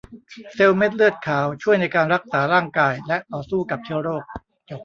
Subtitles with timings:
[0.53, 4.23] เซลล์เม็ดเลือดขาวช่วยในการรักษาร่างกายและต่อสู้กับเชื้อโรค